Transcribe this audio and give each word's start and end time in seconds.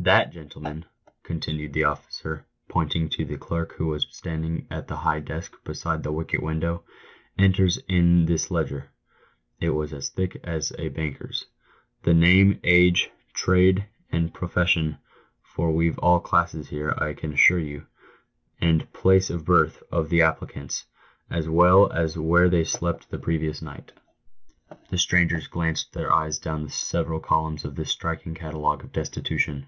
That 0.00 0.30
gentleman," 0.32 0.84
continued 1.24 1.72
the 1.72 1.82
officer, 1.84 2.46
pointing 2.68 3.10
to 3.10 3.24
the 3.24 3.36
clerk 3.36 3.74
who 3.74 3.88
was 3.88 4.06
standing 4.12 4.68
at 4.70 4.86
the 4.86 4.98
high 4.98 5.18
desk 5.18 5.52
beside 5.64 6.02
the 6.04 6.12
wicket 6.12 6.40
window," 6.40 6.84
enters 7.46 7.78
in 7.88 8.24
this 8.26 8.48
ledger" 8.48 8.90
(it 9.60 9.70
was 9.70 9.92
as 9.92 10.08
thick 10.08 10.40
as 10.44 10.72
a 10.78 10.88
banker's) 10.88 11.46
"the 12.04 12.14
name, 12.14 12.60
age, 12.62 13.10
trade 13.34 13.86
or 14.12 14.28
pro 14.32 14.46
fession— 14.48 14.98
for 15.52 15.72
we've 15.72 15.98
all 15.98 16.20
classes 16.20 16.68
here, 16.68 16.94
I 16.96 17.12
can 17.12 17.32
assure 17.32 17.58
you— 17.58 17.84
and 18.60 18.90
place 18.92 19.30
of 19.30 19.44
birth 19.44 19.82
of 19.90 20.10
the 20.10 20.22
applicants, 20.22 20.84
as 21.28 21.48
well 21.48 21.90
as 21.92 22.16
where 22.16 22.48
they 22.48 22.62
slept 22.64 23.10
the 23.10 23.18
previous 23.18 23.60
night." 23.60 23.90
The 24.90 24.96
strangers 24.96 25.48
glanced 25.48 25.92
their 25.92 26.12
eyes 26.12 26.38
down 26.38 26.62
the 26.62 26.70
several 26.70 27.18
columns 27.18 27.64
of 27.64 27.74
this 27.74 27.90
striking 27.90 28.34
catalogue 28.34 28.84
of 28.84 28.92
destitution. 28.92 29.66